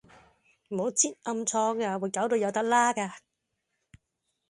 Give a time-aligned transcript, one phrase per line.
[0.69, 3.19] 唔好擳暗瘡呀，會搞到有笪瘌架